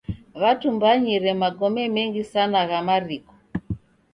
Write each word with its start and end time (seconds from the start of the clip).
W'atumbanyire 0.41 1.31
magome 1.43 1.83
mengi 1.95 2.23
sana 2.31 2.59
gha 2.69 2.79
mariko. 2.87 3.33